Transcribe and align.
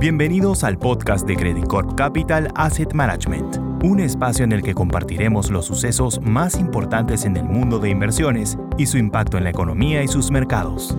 Bienvenidos 0.00 0.62
al 0.62 0.78
podcast 0.78 1.26
de 1.26 1.34
Credit 1.34 1.66
Corp 1.66 1.96
Capital 1.96 2.52
Asset 2.54 2.92
Management, 2.92 3.56
un 3.82 3.98
espacio 3.98 4.44
en 4.44 4.52
el 4.52 4.62
que 4.62 4.72
compartiremos 4.72 5.50
los 5.50 5.66
sucesos 5.66 6.20
más 6.20 6.54
importantes 6.54 7.24
en 7.24 7.36
el 7.36 7.42
mundo 7.42 7.80
de 7.80 7.90
inversiones 7.90 8.56
y 8.76 8.86
su 8.86 8.96
impacto 8.96 9.38
en 9.38 9.42
la 9.42 9.50
economía 9.50 10.00
y 10.04 10.06
sus 10.06 10.30
mercados. 10.30 10.96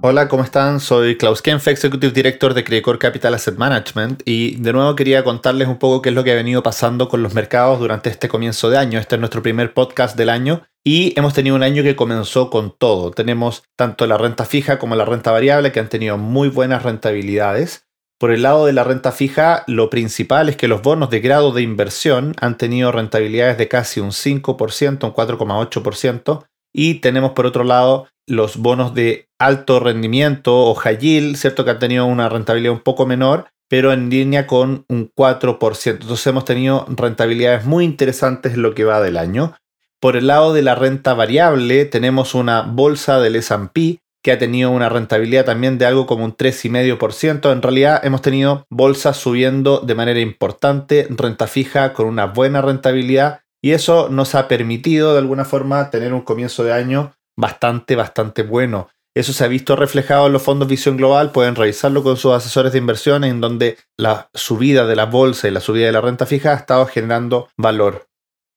Hola, 0.00 0.26
¿cómo 0.26 0.42
están? 0.42 0.80
Soy 0.80 1.16
Klaus 1.16 1.40
Kempf, 1.40 1.68
Executive 1.68 2.12
Director 2.12 2.52
de 2.52 2.64
Credit 2.64 2.82
Corp 2.82 3.00
Capital 3.00 3.34
Asset 3.34 3.56
Management 3.56 4.22
y 4.24 4.56
de 4.56 4.72
nuevo 4.72 4.96
quería 4.96 5.22
contarles 5.22 5.68
un 5.68 5.78
poco 5.78 6.02
qué 6.02 6.08
es 6.08 6.16
lo 6.16 6.24
que 6.24 6.32
ha 6.32 6.34
venido 6.34 6.64
pasando 6.64 7.08
con 7.08 7.22
los 7.22 7.32
mercados 7.32 7.78
durante 7.78 8.10
este 8.10 8.28
comienzo 8.28 8.70
de 8.70 8.78
año. 8.78 8.98
Este 8.98 9.14
es 9.14 9.20
nuestro 9.20 9.40
primer 9.40 9.72
podcast 9.72 10.16
del 10.16 10.30
año 10.30 10.62
y 10.84 11.12
hemos 11.18 11.34
tenido 11.34 11.56
un 11.56 11.62
año 11.62 11.82
que 11.82 11.96
comenzó 11.96 12.50
con 12.50 12.74
todo. 12.76 13.10
Tenemos 13.10 13.64
tanto 13.76 14.06
la 14.06 14.16
renta 14.16 14.44
fija 14.44 14.78
como 14.78 14.96
la 14.96 15.04
renta 15.04 15.30
variable 15.30 15.72
que 15.72 15.80
han 15.80 15.88
tenido 15.88 16.16
muy 16.16 16.48
buenas 16.48 16.82
rentabilidades. 16.82 17.86
Por 18.18 18.30
el 18.30 18.42
lado 18.42 18.66
de 18.66 18.72
la 18.72 18.84
renta 18.84 19.12
fija, 19.12 19.64
lo 19.66 19.88
principal 19.88 20.48
es 20.48 20.56
que 20.56 20.68
los 20.68 20.82
bonos 20.82 21.10
de 21.10 21.20
grado 21.20 21.52
de 21.52 21.62
inversión 21.62 22.34
han 22.40 22.58
tenido 22.58 22.92
rentabilidades 22.92 23.58
de 23.58 23.68
casi 23.68 24.00
un 24.00 24.10
5%, 24.10 25.04
un 25.04 25.14
4,8%. 25.14 26.44
Y 26.72 26.94
tenemos 26.96 27.32
por 27.32 27.46
otro 27.46 27.64
lado 27.64 28.08
los 28.26 28.56
bonos 28.56 28.94
de 28.94 29.28
alto 29.38 29.80
rendimiento 29.80 30.54
o 30.54 30.74
high 30.74 30.98
yield, 30.98 31.36
¿cierto? 31.36 31.64
Que 31.64 31.72
han 31.72 31.78
tenido 31.78 32.06
una 32.06 32.28
rentabilidad 32.28 32.72
un 32.72 32.80
poco 32.80 33.06
menor, 33.06 33.48
pero 33.68 33.92
en 33.92 34.10
línea 34.10 34.46
con 34.46 34.84
un 34.88 35.10
4%. 35.10 35.90
Entonces 35.90 36.26
hemos 36.26 36.44
tenido 36.44 36.86
rentabilidades 36.88 37.64
muy 37.64 37.84
interesantes 37.84 38.54
en 38.54 38.62
lo 38.62 38.74
que 38.74 38.84
va 38.84 39.00
del 39.00 39.16
año. 39.16 39.54
Por 40.00 40.16
el 40.16 40.28
lado 40.28 40.54
de 40.54 40.62
la 40.62 40.74
renta 40.74 41.12
variable, 41.12 41.84
tenemos 41.84 42.34
una 42.34 42.62
bolsa 42.62 43.20
del 43.20 43.36
SP 43.36 44.00
que 44.22 44.32
ha 44.32 44.38
tenido 44.38 44.70
una 44.70 44.88
rentabilidad 44.88 45.44
también 45.44 45.76
de 45.76 45.84
algo 45.86 46.06
como 46.06 46.24
un 46.24 46.34
3,5%. 46.36 47.52
En 47.52 47.62
realidad 47.62 48.00
hemos 48.04 48.22
tenido 48.22 48.66
bolsas 48.70 49.18
subiendo 49.18 49.80
de 49.80 49.94
manera 49.94 50.20
importante, 50.20 51.06
renta 51.10 51.46
fija 51.46 51.92
con 51.92 52.06
una 52.06 52.26
buena 52.26 52.62
rentabilidad 52.62 53.40
y 53.62 53.72
eso 53.72 54.08
nos 54.10 54.34
ha 54.34 54.48
permitido 54.48 55.12
de 55.12 55.18
alguna 55.18 55.44
forma 55.44 55.90
tener 55.90 56.14
un 56.14 56.22
comienzo 56.22 56.64
de 56.64 56.72
año 56.72 57.12
bastante, 57.36 57.94
bastante 57.94 58.42
bueno. 58.42 58.88
Eso 59.14 59.32
se 59.32 59.44
ha 59.44 59.48
visto 59.48 59.76
reflejado 59.76 60.28
en 60.28 60.32
los 60.32 60.42
fondos 60.42 60.68
Visión 60.68 60.96
Global, 60.96 61.32
pueden 61.32 61.56
revisarlo 61.56 62.02
con 62.02 62.16
sus 62.16 62.32
asesores 62.32 62.72
de 62.72 62.78
inversiones, 62.78 63.30
en 63.30 63.40
donde 63.40 63.76
la 63.98 64.30
subida 64.32 64.86
de 64.86 64.96
la 64.96 65.06
bolsa 65.06 65.48
y 65.48 65.50
la 65.50 65.60
subida 65.60 65.86
de 65.86 65.92
la 65.92 66.00
renta 66.00 66.26
fija 66.26 66.52
ha 66.52 66.56
estado 66.56 66.86
generando 66.86 67.48
valor. 67.56 68.06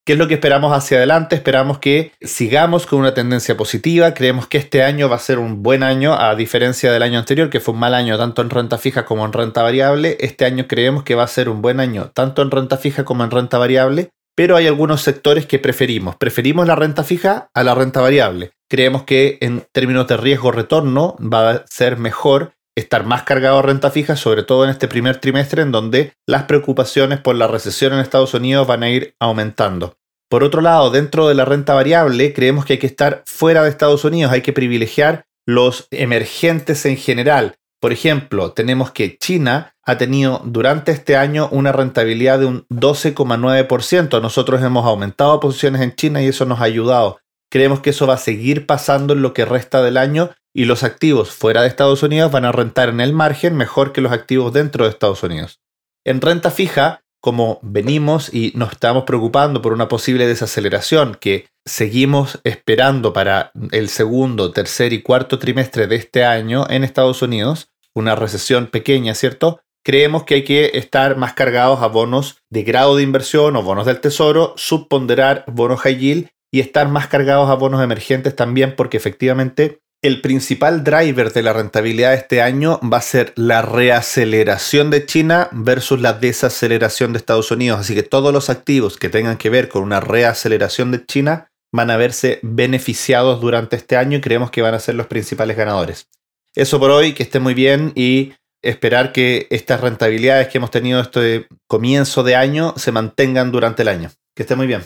¿Qué 0.05 0.13
es 0.13 0.19
lo 0.19 0.27
que 0.27 0.33
esperamos 0.33 0.73
hacia 0.73 0.97
adelante? 0.97 1.37
Esperamos 1.37 1.79
que 1.79 2.11
sigamos 2.19 2.85
con 2.85 2.99
una 2.99 3.13
tendencia 3.13 3.55
positiva. 3.55 4.13
Creemos 4.13 4.47
que 4.47 4.57
este 4.57 4.83
año 4.83 5.07
va 5.07 5.15
a 5.15 5.19
ser 5.19 5.39
un 5.39 5.63
buen 5.63 5.81
año, 5.81 6.13
a 6.13 6.35
diferencia 6.35 6.91
del 6.91 7.03
año 7.03 7.19
anterior, 7.19 7.49
que 7.49 7.61
fue 7.61 7.73
un 7.73 7.79
mal 7.79 7.93
año 7.93 8.17
tanto 8.17 8.41
en 8.41 8.49
renta 8.49 8.77
fija 8.77 9.05
como 9.05 9.23
en 9.23 9.31
renta 9.31 9.63
variable. 9.63 10.17
Este 10.19 10.43
año 10.43 10.67
creemos 10.67 11.03
que 11.03 11.15
va 11.15 11.23
a 11.23 11.27
ser 11.27 11.47
un 11.47 11.61
buen 11.61 11.79
año 11.79 12.11
tanto 12.13 12.41
en 12.41 12.51
renta 12.51 12.75
fija 12.75 13.05
como 13.05 13.23
en 13.23 13.31
renta 13.31 13.57
variable, 13.57 14.09
pero 14.35 14.57
hay 14.57 14.67
algunos 14.67 15.01
sectores 15.01 15.45
que 15.45 15.57
preferimos. 15.57 16.17
Preferimos 16.17 16.67
la 16.67 16.75
renta 16.75 17.05
fija 17.05 17.47
a 17.53 17.63
la 17.63 17.73
renta 17.73 18.01
variable. 18.01 18.51
Creemos 18.69 19.03
que 19.03 19.37
en 19.39 19.65
términos 19.71 20.05
de 20.07 20.17
riesgo-retorno 20.17 21.15
va 21.21 21.49
a 21.49 21.63
ser 21.65 21.95
mejor 21.95 22.55
estar 22.75 23.05
más 23.05 23.23
cargado 23.23 23.59
a 23.59 23.61
renta 23.61 23.91
fija, 23.91 24.15
sobre 24.15 24.43
todo 24.43 24.63
en 24.63 24.69
este 24.69 24.87
primer 24.87 25.17
trimestre 25.17 25.61
en 25.61 25.71
donde 25.71 26.13
las 26.27 26.43
preocupaciones 26.43 27.19
por 27.19 27.35
la 27.35 27.47
recesión 27.47 27.93
en 27.93 27.99
Estados 27.99 28.33
Unidos 28.33 28.67
van 28.67 28.83
a 28.83 28.89
ir 28.89 29.15
aumentando. 29.19 29.97
Por 30.29 30.43
otro 30.43 30.61
lado, 30.61 30.89
dentro 30.89 31.27
de 31.27 31.35
la 31.35 31.45
renta 31.45 31.75
variable, 31.75 32.33
creemos 32.33 32.65
que 32.65 32.73
hay 32.73 32.79
que 32.79 32.87
estar 32.87 33.23
fuera 33.25 33.63
de 33.63 33.69
Estados 33.69 34.03
Unidos, 34.03 34.31
hay 34.31 34.41
que 34.41 34.53
privilegiar 34.53 35.25
los 35.45 35.87
emergentes 35.91 36.85
en 36.85 36.97
general. 36.97 37.55
Por 37.79 37.91
ejemplo, 37.91 38.53
tenemos 38.53 38.91
que 38.91 39.17
China 39.17 39.75
ha 39.85 39.97
tenido 39.97 40.41
durante 40.45 40.91
este 40.91 41.17
año 41.17 41.49
una 41.51 41.71
rentabilidad 41.71 42.39
de 42.39 42.45
un 42.45 42.65
12,9%. 42.69 44.21
Nosotros 44.21 44.63
hemos 44.63 44.85
aumentado 44.85 45.39
posiciones 45.39 45.81
en 45.81 45.93
China 45.93 46.21
y 46.21 46.27
eso 46.27 46.45
nos 46.45 46.61
ha 46.61 46.63
ayudado. 46.63 47.19
Creemos 47.51 47.81
que 47.81 47.91
eso 47.91 48.07
va 48.07 48.15
a 48.15 48.17
seguir 48.17 48.65
pasando 48.65 49.13
en 49.13 49.21
lo 49.21 49.33
que 49.33 49.45
resta 49.45 49.83
del 49.83 49.97
año 49.97 50.31
y 50.53 50.65
los 50.65 50.83
activos 50.83 51.31
fuera 51.31 51.61
de 51.61 51.67
Estados 51.67 52.03
Unidos 52.03 52.31
van 52.31 52.45
a 52.45 52.51
rentar 52.51 52.89
en 52.89 53.01
el 53.01 53.13
margen 53.13 53.55
mejor 53.55 53.91
que 53.91 54.01
los 54.01 54.11
activos 54.11 54.53
dentro 54.53 54.85
de 54.85 54.91
Estados 54.91 55.23
Unidos. 55.23 55.59
En 56.05 56.21
renta 56.21 56.51
fija, 56.51 57.03
como 57.21 57.59
venimos 57.61 58.33
y 58.33 58.51
nos 58.55 58.73
estamos 58.73 59.05
preocupando 59.05 59.61
por 59.61 59.73
una 59.73 59.87
posible 59.87 60.27
desaceleración 60.27 61.15
que 61.19 61.47
seguimos 61.65 62.39
esperando 62.43 63.13
para 63.13 63.51
el 63.71 63.87
segundo, 63.89 64.51
tercer 64.51 64.93
y 64.93 65.01
cuarto 65.01 65.39
trimestre 65.39 65.87
de 65.87 65.95
este 65.95 66.25
año 66.25 66.65
en 66.69 66.83
Estados 66.83 67.21
Unidos, 67.21 67.69
una 67.95 68.15
recesión 68.15 68.67
pequeña, 68.67 69.15
¿cierto? 69.15 69.61
Creemos 69.85 70.23
que 70.23 70.35
hay 70.35 70.43
que 70.43 70.71
estar 70.75 71.17
más 71.17 71.33
cargados 71.33 71.81
a 71.81 71.87
bonos 71.87 72.37
de 72.49 72.63
grado 72.63 72.95
de 72.95 73.03
inversión 73.03 73.55
o 73.55 73.63
bonos 73.63 73.85
del 73.85 74.01
tesoro, 74.01 74.53
subponderar 74.57 75.45
bonos 75.47 75.79
high 75.81 75.97
yield 75.97 76.27
y 76.51 76.59
estar 76.59 76.87
más 76.89 77.07
cargados 77.07 77.49
a 77.49 77.55
bonos 77.55 77.81
emergentes 77.81 78.35
también 78.35 78.75
porque 78.75 78.97
efectivamente 78.97 79.82
el 80.03 80.19
principal 80.19 80.83
driver 80.83 81.31
de 81.31 81.41
la 81.41 81.53
rentabilidad 81.53 82.11
de 82.11 82.17
este 82.17 82.41
año 82.41 82.77
va 82.81 82.97
a 82.97 83.01
ser 83.01 83.31
la 83.37 83.61
reaceleración 83.61 84.89
de 84.89 85.05
China 85.05 85.47
versus 85.53 86.01
la 86.01 86.11
desaceleración 86.11 87.13
de 87.13 87.19
Estados 87.19 87.49
Unidos. 87.51 87.79
Así 87.79 87.95
que 87.95 88.03
todos 88.03 88.33
los 88.33 88.49
activos 88.49 88.97
que 88.97 89.07
tengan 89.07 89.37
que 89.37 89.49
ver 89.49 89.69
con 89.69 89.81
una 89.81 90.01
reaceleración 90.01 90.91
de 90.91 91.05
China 91.05 91.47
van 91.73 91.89
a 91.89 91.95
verse 91.95 92.39
beneficiados 92.43 93.39
durante 93.39 93.77
este 93.77 93.95
año 93.95 94.17
y 94.17 94.21
creemos 94.21 94.51
que 94.51 94.61
van 94.61 94.73
a 94.73 94.79
ser 94.79 94.95
los 94.95 95.07
principales 95.07 95.55
ganadores. 95.55 96.09
Eso 96.53 96.81
por 96.81 96.91
hoy, 96.91 97.13
que 97.13 97.23
esté 97.23 97.39
muy 97.39 97.53
bien 97.53 97.93
y 97.95 98.33
esperar 98.61 99.13
que 99.13 99.47
estas 99.51 99.79
rentabilidades 99.79 100.49
que 100.49 100.57
hemos 100.57 100.69
tenido 100.69 100.99
este 100.99 101.47
comienzo 101.67 102.23
de 102.23 102.35
año 102.35 102.73
se 102.75 102.91
mantengan 102.91 103.53
durante 103.53 103.83
el 103.83 103.87
año. 103.87 104.11
Que 104.35 104.43
esté 104.43 104.57
muy 104.57 104.67
bien. 104.67 104.83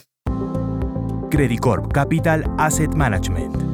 Credit 1.32 1.60
Corp 1.60 1.92
Capital 1.92 2.46
Asset 2.58 2.94
Management 2.94 3.67